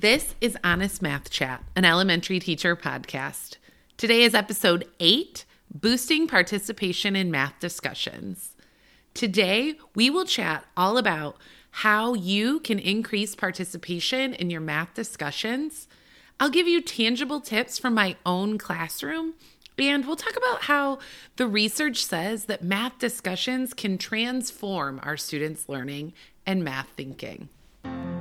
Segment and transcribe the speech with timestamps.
[0.00, 3.58] This is Honest Math Chat, an elementary teacher podcast.
[3.98, 8.56] Today is episode eight Boosting Participation in Math Discussions.
[9.12, 11.36] Today, we will chat all about
[11.70, 15.86] how you can increase participation in your math discussions.
[16.40, 19.34] I'll give you tangible tips from my own classroom,
[19.76, 20.98] and we'll talk about how
[21.36, 26.14] the research says that math discussions can transform our students' learning
[26.46, 27.50] and math thinking.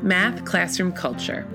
[0.02, 1.46] Math classroom culture,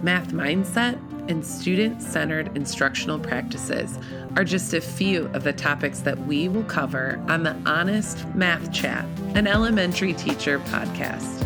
[0.00, 0.96] math mindset,
[1.28, 3.98] and student centered instructional practices
[4.36, 8.72] are just a few of the topics that we will cover on the Honest Math
[8.72, 11.44] Chat, an elementary teacher podcast.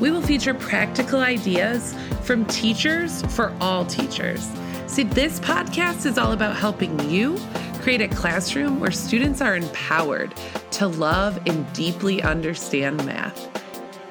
[0.00, 4.50] We will feature practical ideas from teachers for all teachers.
[4.86, 7.38] See, this podcast is all about helping you
[7.82, 10.34] create a classroom where students are empowered
[10.72, 13.59] to love and deeply understand math.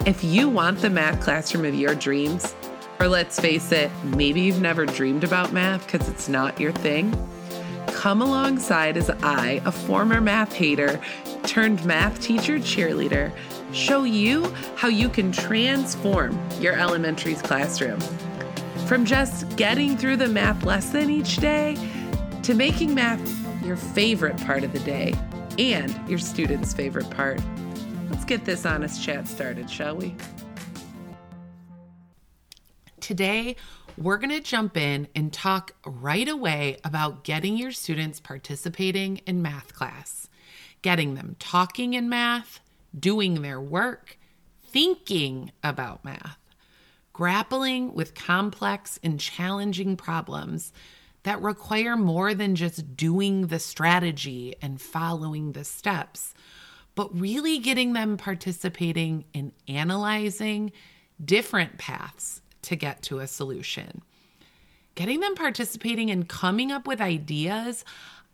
[0.09, 2.55] If you want the math classroom of your dreams,
[2.99, 7.13] or let's face it, maybe you've never dreamed about math because it's not your thing,
[7.89, 10.99] come alongside as I, a former math hater
[11.43, 13.31] turned math teacher cheerleader,
[13.71, 17.99] show you how you can transform your elementary's classroom.
[18.87, 21.77] From just getting through the math lesson each day
[22.41, 23.21] to making math
[23.63, 25.13] your favorite part of the day
[25.59, 27.39] and your students' favorite part.
[28.09, 30.15] Let's get this honest chat started, shall we?
[32.99, 33.55] Today,
[33.97, 39.41] we're going to jump in and talk right away about getting your students participating in
[39.41, 40.27] math class,
[40.81, 42.61] getting them talking in math,
[42.97, 44.17] doing their work,
[44.63, 46.39] thinking about math,
[47.13, 50.73] grappling with complex and challenging problems
[51.23, 56.33] that require more than just doing the strategy and following the steps,
[56.99, 60.69] but really getting them participating in analyzing
[61.23, 64.01] different paths to get to a solution.
[64.95, 67.85] Getting them participating in coming up with ideas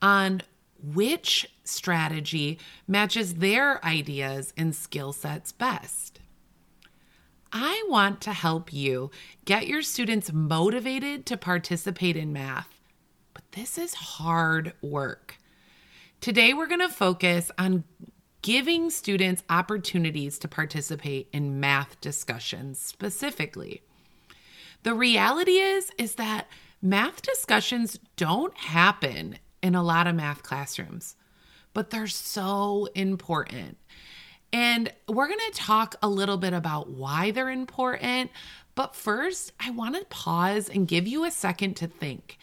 [0.01, 0.41] on
[0.81, 6.19] which strategy matches their ideas and skill sets best.
[7.53, 9.11] I want to help you
[9.45, 12.81] get your students motivated to participate in math,
[13.35, 15.37] but this is hard work.
[16.19, 17.83] Today, we're going to focus on
[18.45, 23.81] giving students opportunities to participate in math discussions specifically.
[24.83, 26.45] The reality is is that
[26.79, 31.15] math discussions don't happen in a lot of math classrooms,
[31.73, 33.79] but they're so important.
[34.53, 38.29] And we're going to talk a little bit about why they're important.
[38.75, 42.37] But first, I want to pause and give you a second to think.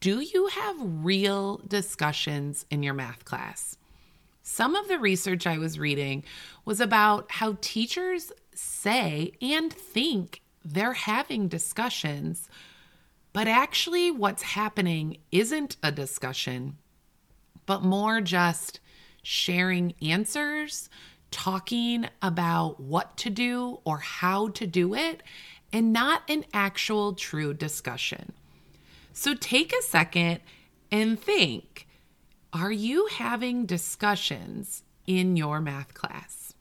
[0.00, 3.78] Do you have real discussions in your math class?
[4.48, 6.22] Some of the research I was reading
[6.64, 12.48] was about how teachers say and think they're having discussions,
[13.32, 16.76] but actually, what's happening isn't a discussion,
[17.66, 18.78] but more just
[19.20, 20.88] sharing answers,
[21.32, 25.24] talking about what to do or how to do it,
[25.72, 28.32] and not an actual true discussion.
[29.12, 30.38] So take a second
[30.92, 31.85] and think
[32.56, 36.54] are you having discussions in your math class?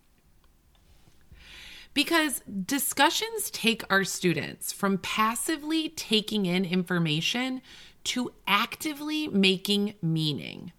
[1.93, 7.61] Because discussions take our students from passively taking in information
[8.03, 10.73] to actively making meaning.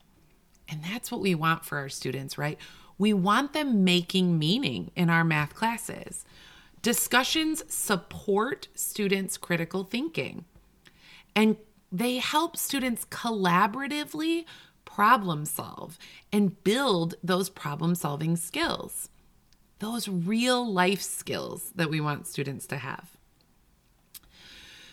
[0.69, 2.59] And that's what we want for our students, right?
[2.99, 6.27] We want them making meaning in our math classes.
[6.83, 10.45] Discussions support students' critical thinking
[11.35, 11.57] and
[11.91, 14.45] they help students collaboratively
[14.97, 15.99] problem solve
[16.33, 19.11] and build those problem solving skills
[19.79, 23.11] those real life skills that we want students to have.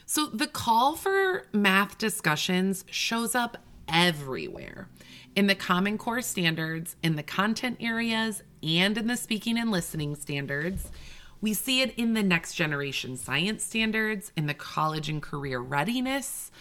[0.06, 4.90] So, the call for math discussions shows up everywhere
[5.38, 10.16] in the Common Core standards, in the content areas, and in the speaking and listening
[10.16, 10.92] standards.
[11.40, 16.51] We see it in the next generation science standards, in the college and career readiness,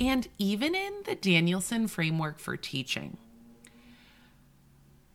[0.00, 3.16] and even in the Danielson framework for teaching.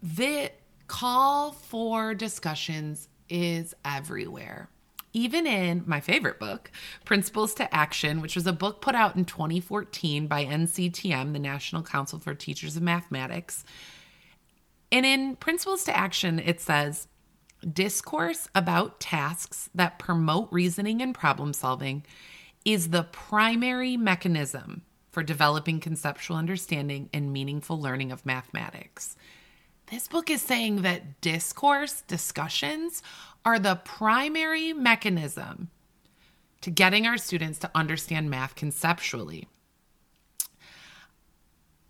[0.02, 0.52] The
[0.88, 4.70] call for discussions is everywhere.
[5.14, 6.72] Even in my favorite book,
[7.06, 11.84] Principles to Action, which was a book put out in 2014 by NCTM, the National
[11.84, 13.64] Council for Teachers of Mathematics.
[14.92, 17.08] And in Principles to Action, it says
[17.72, 22.04] discourse about tasks that promote reasoning and problem solving
[22.66, 29.16] is the primary mechanism for developing conceptual understanding and meaningful learning of mathematics.
[29.88, 33.04] This book is saying that discourse, discussions,
[33.46, 35.70] are the primary mechanism
[36.62, 39.48] to getting our students to understand math conceptually.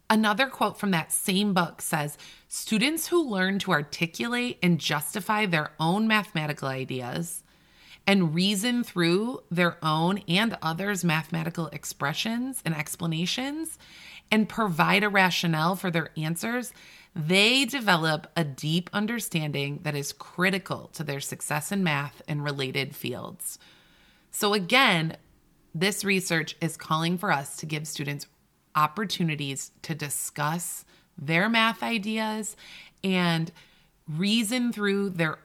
[0.09, 2.17] Another quote from that same book says
[2.47, 7.42] Students who learn to articulate and justify their own mathematical ideas
[8.05, 13.77] and reason through their own and others' mathematical expressions and explanations
[14.31, 16.73] and provide a rationale for their answers,
[17.15, 22.95] they develop a deep understanding that is critical to their success in math and related
[22.95, 23.59] fields.
[24.31, 25.17] So, again,
[25.75, 28.27] this research is calling for us to give students
[28.75, 30.85] opportunities to discuss
[31.17, 32.55] their math ideas
[33.03, 33.51] and
[34.07, 35.37] reason through their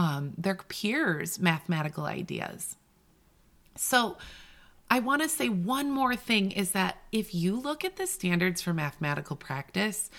[0.00, 2.78] um, their peers' mathematical ideas.
[3.76, 4.16] So,
[4.92, 8.62] I want to say one more thing is that if you look at the standards
[8.62, 10.10] for mathematical practice,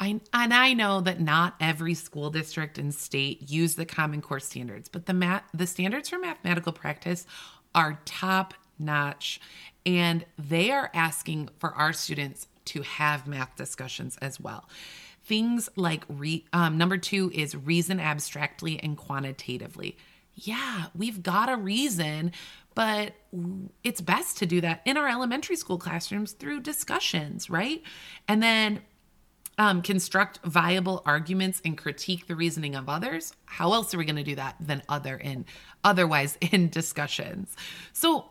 [0.00, 4.40] I, and I know that not every school district and state use the Common Core
[4.40, 7.26] standards, but the math, the standards for mathematical practice
[7.74, 9.40] are top notch,
[9.84, 14.68] and they are asking for our students to have math discussions as well.
[15.28, 19.98] Things like re, um, number two is reason abstractly and quantitatively.
[20.32, 22.32] Yeah, we've got a reason,
[22.74, 23.12] but
[23.84, 27.82] it's best to do that in our elementary school classrooms through discussions, right?
[28.26, 28.80] And then
[29.58, 33.34] um, construct viable arguments and critique the reasoning of others.
[33.44, 35.44] How else are we going to do that than other in
[35.84, 37.54] otherwise in discussions?
[37.92, 38.30] So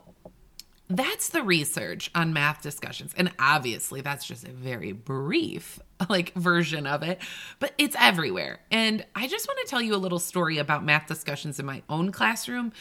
[0.89, 3.13] that's the research on math discussions.
[3.17, 5.79] And obviously that's just a very brief
[6.09, 7.19] like version of it
[7.59, 8.59] but it's everywhere.
[8.71, 11.81] And i just want to tell you a little story about math discussions in my
[11.89, 12.71] own classroom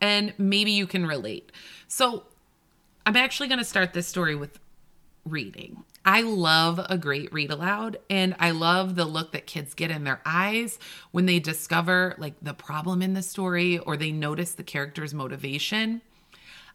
[0.00, 1.52] and maybe you can relate.
[1.88, 2.24] So
[3.04, 4.58] i'm actually going to start this story with
[5.24, 5.82] reading.
[6.04, 10.04] I love a great read aloud and I love the look that kids get in
[10.04, 10.78] their eyes
[11.10, 16.02] when they discover like the problem in the story or they notice the character's motivation.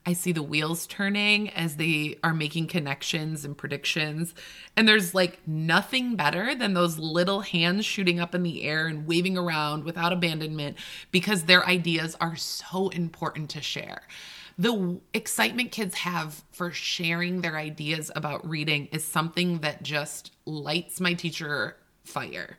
[0.05, 4.33] I see the wheels turning as they are making connections and predictions.
[4.75, 9.05] And there's like nothing better than those little hands shooting up in the air and
[9.05, 10.77] waving around without abandonment
[11.11, 14.01] because their ideas are so important to share
[14.57, 20.99] the excitement kids have for sharing their ideas about reading is something that just lights
[20.99, 22.57] my teacher fire.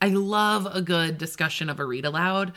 [0.00, 2.52] I love a good discussion of a read aloud.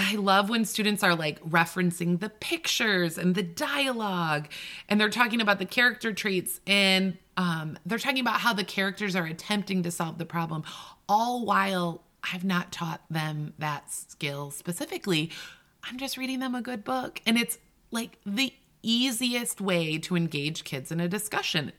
[0.00, 4.48] I love when students are like referencing the pictures and the dialogue,
[4.88, 9.16] and they're talking about the character traits, and um, they're talking about how the characters
[9.16, 10.62] are attempting to solve the problem,
[11.08, 12.02] all while
[12.32, 15.32] I've not taught them that skill specifically.
[15.82, 17.58] I'm just reading them a good book, and it's
[17.90, 18.52] like the
[18.84, 21.72] easiest way to engage kids in a discussion.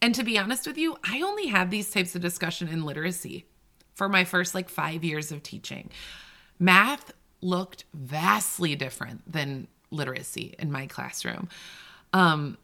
[0.00, 3.46] And to be honest with you, I only had these types of discussion in literacy
[3.94, 5.90] for my first like 5 years of teaching.
[6.60, 11.48] Math looked vastly different than literacy in my classroom.
[12.12, 12.58] Um,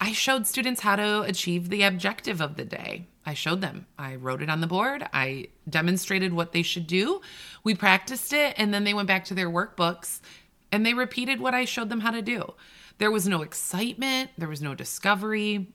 [0.00, 3.06] I showed students how to achieve the objective of the day.
[3.26, 3.86] I showed them.
[3.98, 5.06] I wrote it on the board.
[5.12, 7.20] I demonstrated what they should do.
[7.64, 10.20] We practiced it, and then they went back to their workbooks
[10.74, 12.52] and they repeated what I showed them how to do.
[12.98, 15.72] There was no excitement, there was no discovery.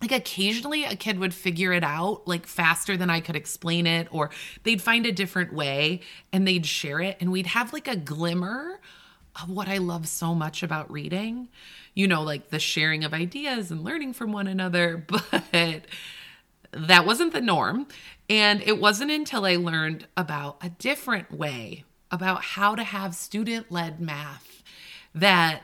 [0.00, 4.08] Like occasionally a kid would figure it out like faster than I could explain it,
[4.10, 4.30] or
[4.62, 6.00] they'd find a different way
[6.32, 8.80] and they'd share it, and we'd have like a glimmer
[9.42, 11.48] of what I love so much about reading.
[11.94, 15.06] You know, like the sharing of ideas and learning from one another,
[15.52, 15.86] but
[16.72, 17.86] that wasn't the norm.
[18.28, 23.70] And it wasn't until I learned about a different way about how to have student
[23.70, 24.62] led math
[25.14, 25.62] that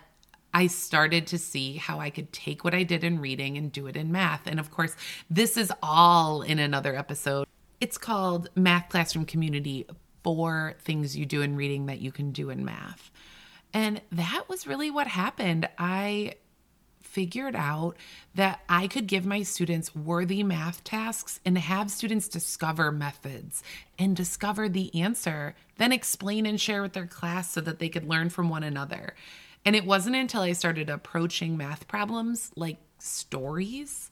[0.53, 3.87] I started to see how I could take what I did in reading and do
[3.87, 4.47] it in math.
[4.47, 4.97] And of course,
[5.29, 7.47] this is all in another episode.
[7.81, 9.87] It's called Math Classroom Community
[10.23, 13.11] Four Things You Do in Reading That You Can Do in Math.
[13.73, 15.69] And that was really what happened.
[15.79, 16.35] I
[17.01, 17.97] figured out
[18.37, 23.65] that I could give my students worthy math tasks and have students discover methods
[23.99, 28.09] and discover the answer, then explain and share with their class so that they could
[28.09, 29.15] learn from one another.
[29.65, 34.11] And it wasn't until I started approaching math problems like stories,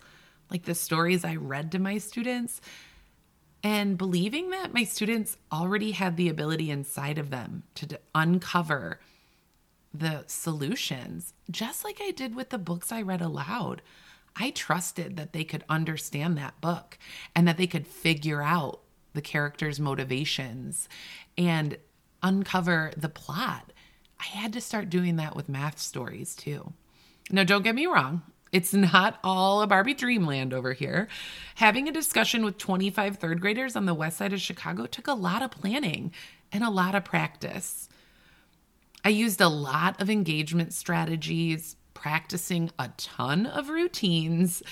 [0.51, 2.61] like the stories I read to my students,
[3.63, 9.01] and believing that my students already had the ability inside of them to uncover
[9.93, 13.83] the solutions, just like I did with the books I read aloud.
[14.37, 16.99] I trusted that they could understand that book
[17.35, 18.81] and that they could figure out
[19.15, 20.89] the character's motivations
[21.37, 21.79] and
[22.23, 23.73] uncover the plot.
[24.21, 26.73] I had to start doing that with math stories too.
[27.31, 28.23] Now, don't get me wrong,
[28.53, 31.09] it's not all a Barbie dreamland over here.
[31.57, 35.13] Having a discussion with 25 third graders on the west side of Chicago took a
[35.13, 36.13] lot of planning
[36.53, 37.89] and a lot of practice.
[39.05, 44.63] I used a lot of engagement strategies, practicing a ton of routines,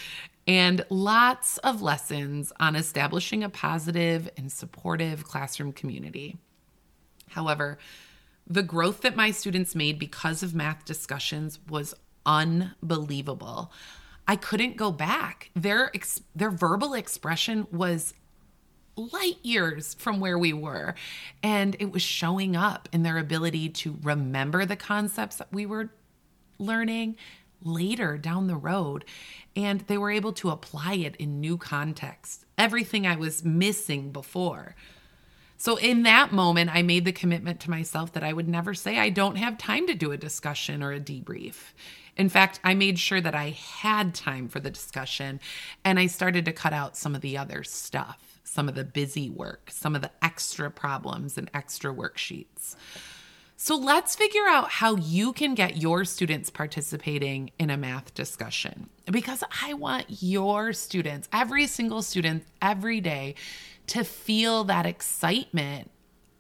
[0.47, 6.39] and lots of lessons on establishing a positive and supportive classroom community.
[7.31, 7.79] However,
[8.47, 13.73] the growth that my students made because of math discussions was unbelievable.
[14.29, 15.51] I couldn't go back.
[15.55, 18.15] Their ex- their verbal expression was
[18.97, 20.95] light years from where we were.
[21.43, 25.91] And it was showing up in their ability to remember the concepts that we were
[26.59, 27.17] learning
[27.63, 29.05] later down the road.
[29.55, 34.75] And they were able to apply it in new contexts, everything I was missing before.
[35.59, 38.99] So, in that moment, I made the commitment to myself that I would never say
[38.99, 41.73] I don't have time to do a discussion or a debrief.
[42.17, 45.41] In fact, I made sure that I had time for the discussion
[45.85, 49.29] and I started to cut out some of the other stuff some of the busy
[49.29, 52.77] work, some of the extra problems and extra worksheets.
[53.59, 58.91] So let's figure out how you can get your students participating in a math discussion
[59.11, 63.35] because I want your students, every single student, every day,
[63.89, 65.91] to feel that excitement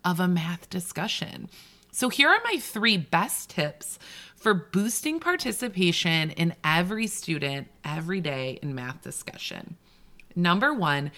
[0.04, 1.48] of a math discussion.
[1.90, 3.98] So, here are my three best tips
[4.34, 9.76] for boosting participation in every student every day in math discussion.
[10.34, 11.12] Number one,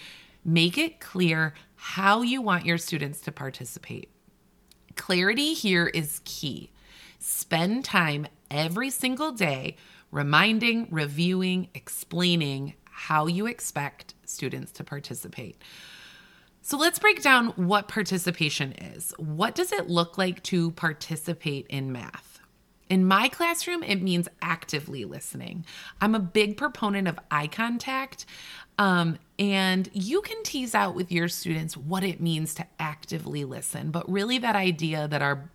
[0.45, 4.09] Make it clear how you want your students to participate.
[4.99, 6.71] Clarity here is key.
[7.19, 9.77] Spend time every single day
[10.11, 15.59] reminding, reviewing, explaining how you expect students to participate.
[16.61, 19.13] So let's break down what participation is.
[19.17, 22.28] What does it look like to participate in math?
[22.89, 25.65] In my classroom, it means actively listening.
[26.01, 28.25] I'm a big proponent of eye contact.
[28.79, 33.91] Um, and you can tease out with your students what it means to actively listen,
[33.91, 35.49] but really that idea that our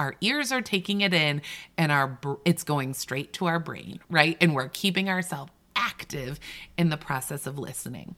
[0.00, 1.40] our ears are taking it in
[1.78, 4.36] and our it's going straight to our brain, right?
[4.40, 6.40] And we're keeping ourselves active
[6.76, 8.16] in the process of listening.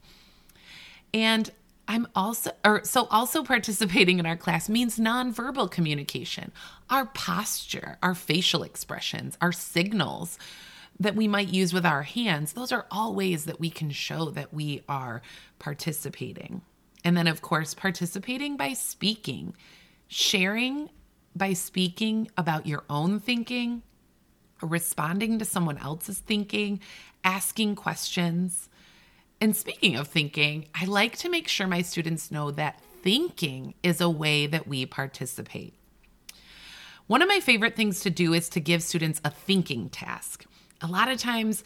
[1.13, 1.51] And
[1.87, 6.51] I'm also or so also participating in our class means nonverbal communication.
[6.89, 10.37] Our posture, our facial expressions, our signals
[10.99, 14.29] that we might use with our hands, those are all ways that we can show
[14.29, 15.21] that we are
[15.59, 16.61] participating.
[17.03, 19.55] And then, of course, participating by speaking,
[20.07, 20.89] sharing
[21.35, 23.81] by speaking about your own thinking,
[24.61, 26.79] responding to someone else's thinking,
[27.23, 28.69] asking questions.
[29.43, 33.99] And speaking of thinking, I like to make sure my students know that thinking is
[33.99, 35.73] a way that we participate.
[37.07, 40.45] One of my favorite things to do is to give students a thinking task
[40.79, 41.65] a lot of times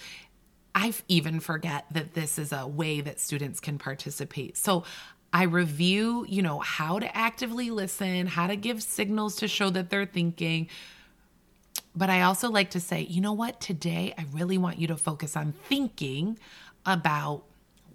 [0.73, 4.57] I even forget that this is a way that students can participate.
[4.57, 4.83] So
[5.31, 9.91] I review, you know, how to actively listen, how to give signals to show that
[9.91, 10.67] they're thinking.
[11.95, 14.97] But I also like to say, you know what, today I really want you to
[14.97, 16.39] focus on thinking
[16.83, 17.43] about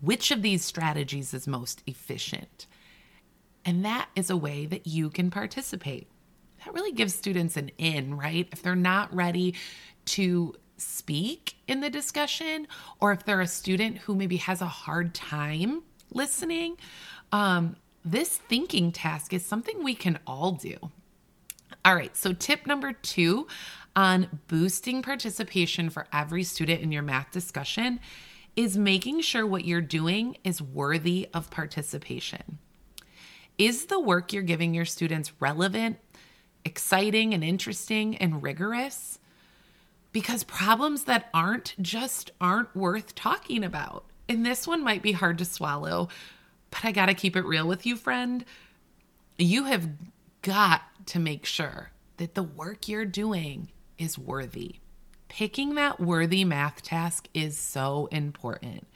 [0.03, 2.67] which of these strategies is most efficient.
[3.65, 6.09] And that is a way that you can participate.
[6.65, 8.49] That really gives students an in, right?
[8.53, 9.55] If they're not ready
[10.07, 12.67] to speak in the discussion,
[13.01, 16.77] or if they're a student who maybe has a hard time listening,
[17.31, 20.77] um, this thinking task is something we can all do.
[21.85, 23.47] All right, so tip number two
[23.95, 28.01] on boosting participation for every student in your math discussion
[28.57, 32.59] is making sure what you're doing is worthy of participation.
[33.59, 35.99] Is the work you're giving your students relevant,
[36.65, 39.19] exciting, and interesting and rigorous?
[40.13, 44.05] because problems that aren't just aren't worth talking about.
[44.29, 46.09] And this one might be hard to swallow,
[46.71, 48.45] but I got to keep it real with you, friend.
[49.39, 49.89] You have
[50.43, 54.77] got to make sure that the work you're doing is worthy.
[55.33, 58.87] Picking that worthy math task is so important.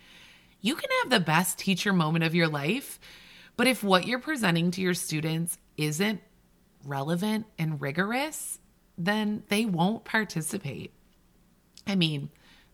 [0.61, 3.01] You can have the best teacher moment of your life,
[3.57, 6.21] but if what you're presenting to your students isn't
[6.85, 8.59] relevant and rigorous,
[8.99, 10.93] then they won't participate.
[11.87, 12.29] I mean,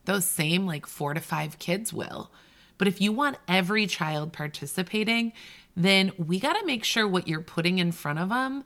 [0.07, 2.33] those same like four to five kids will.
[2.79, 5.35] But if you want every child participating,
[5.77, 8.65] then we got to make sure what you're putting in front of them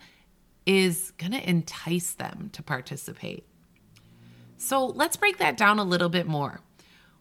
[0.65, 3.47] is going to entice them to participate.
[4.58, 6.60] So let's break that down a little bit more.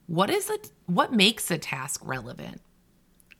[0.07, 2.61] What is it what makes a task relevant?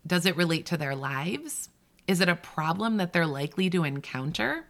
[0.06, 1.70] Does it relate to their lives?
[2.08, 4.66] Is it a problem that they're likely to encounter?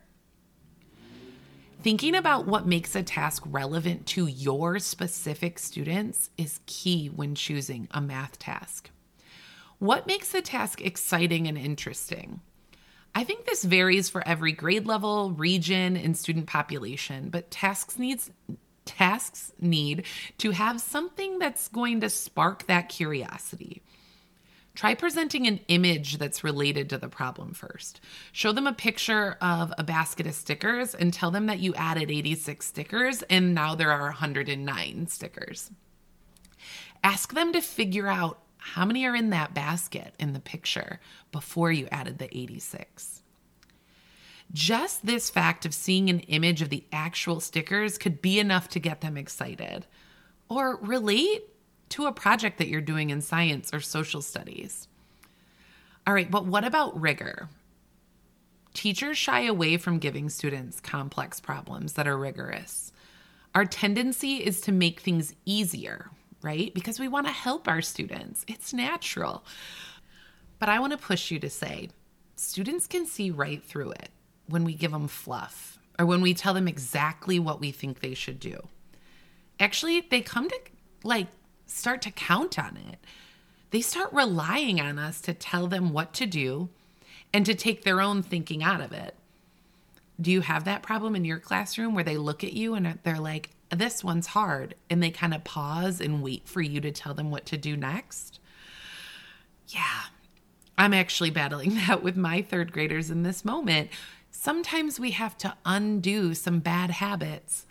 [1.82, 7.88] Thinking about what makes a task relevant to your specific students is key when choosing
[7.92, 8.90] a math task.
[9.78, 12.40] What makes a task exciting and interesting?
[13.14, 18.32] I think this varies for every grade level, region, and student population, but tasks needs
[18.86, 20.06] tasks need
[20.38, 23.82] to have something that's going to spark that curiosity.
[24.76, 28.02] Try presenting an image that's related to the problem first.
[28.34, 32.12] Show them a picture of a basket of stickers and tell them that you added
[32.12, 35.72] 86 stickers and now there are 109 stickers.
[37.04, 41.00] Ask them to figure out how many are in that basket in the picture
[41.32, 43.22] before you added the 86.
[44.54, 48.80] Just this fact of seeing an image of the actual stickers could be enough to
[48.80, 49.86] get them excited.
[50.50, 51.44] Or relate
[51.90, 54.88] to a project that you're doing in science or social studies.
[56.08, 57.50] All right, but what about rigor?
[58.74, 62.92] Teachers shy away from giving students complex problems that are rigorous.
[63.56, 66.10] Our tendency is to make things easier,
[66.42, 66.74] right?
[66.74, 68.46] Because we want to help our students.
[68.48, 69.46] It's natural.
[70.60, 71.90] But I want to push you to say
[72.36, 74.10] students can see right through it
[74.48, 78.14] when we give them fluff or when we tell them exactly what we think they
[78.14, 78.68] should do.
[79.60, 80.60] Actually, they come to
[81.04, 81.28] like
[81.66, 83.00] start to count on it.
[83.72, 86.70] They start relying on us to tell them what to do
[87.34, 89.16] and to take their own thinking out of it.
[90.20, 93.20] Do you have that problem in your classroom where they look at you and they're
[93.20, 97.14] like, this one's hard, and they kind of pause and wait for you to tell
[97.14, 98.40] them what to do next?
[99.68, 100.04] Yeah,
[100.78, 103.90] I'm actually battling that with my third graders in this moment.
[104.46, 107.66] Sometimes we have to undo some bad habits,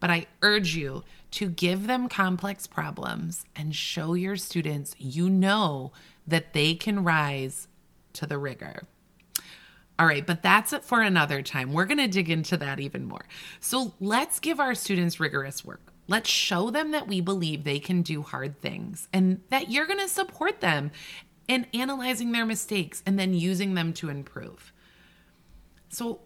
[0.00, 5.92] but I urge you to give them complex problems and show your students you know
[6.26, 7.68] that they can rise
[8.12, 8.82] to the rigor.
[9.98, 11.72] All right, but that's it for another time.
[11.72, 13.24] We're going to dig into that even more.
[13.58, 15.90] So let's give our students rigorous work.
[16.06, 20.00] Let's show them that we believe they can do hard things and that you're going
[20.00, 20.90] to support them
[21.48, 24.74] in analyzing their mistakes and then using them to improve.
[25.90, 26.20] So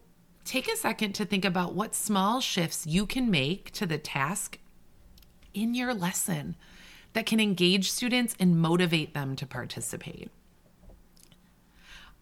[0.45, 4.59] take a second to think about what small shifts you can make to the task
[5.55, 6.55] in your lesson
[7.15, 10.31] that can engage students and motivate them to participate.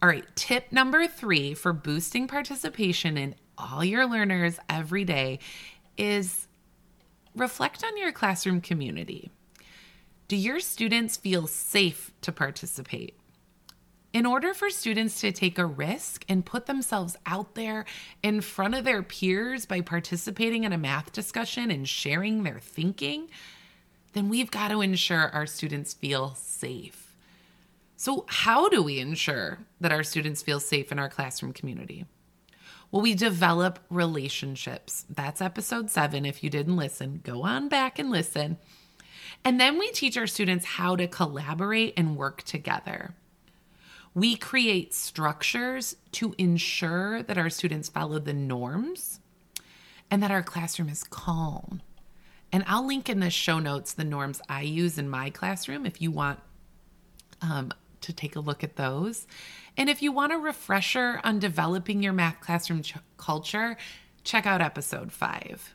[0.01, 5.39] All right, tip number three for boosting participation in all your learners every day
[5.97, 6.47] is
[7.35, 9.31] reflect on your classroom community.
[10.27, 13.17] Do your students feel safe to participate?
[14.13, 17.85] In order for students to take a risk and put themselves out there
[18.21, 23.27] in front of their peers by participating in a math discussion and sharing their thinking,
[24.13, 27.15] then we've got to ensure our students feel safe.
[27.97, 32.05] So, how do we ensure that our students feel safe in our classroom community?
[32.91, 35.05] Well, we develop relationships.
[35.09, 36.23] That's episode seven.
[36.23, 38.57] If you didn't listen, go on back and listen.
[39.43, 43.15] And then we teach our students how to collaborate and work together.
[44.15, 49.19] We create structures to ensure that our students follow the norms
[50.11, 51.81] and that our classroom is calm.
[52.51, 56.01] And I'll link in the show notes the norms I use in my classroom if
[56.01, 56.39] you want
[57.41, 57.71] um,
[58.01, 59.25] to take a look at those.
[59.75, 63.75] And if you want a refresher on developing your math classroom ch- culture,
[64.23, 65.73] check out episode five.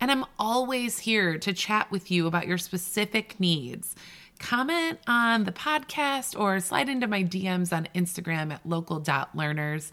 [0.00, 3.94] And I'm always here to chat with you about your specific needs
[4.40, 9.92] comment on the podcast or slide into my DMs on Instagram at local.learners